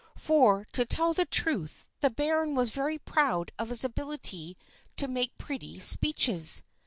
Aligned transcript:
For, 0.17 0.65
to 0.71 0.83
tell 0.83 1.13
the 1.13 1.25
truth, 1.25 1.87
the 1.99 2.09
baron 2.09 2.55
was 2.55 2.71
very 2.71 2.97
proud 2.97 3.51
of 3.59 3.69
his 3.69 3.83
ability 3.83 4.57
to 4.97 5.07
make 5.07 5.37
pretty 5.37 5.79
speeches. 5.79 6.63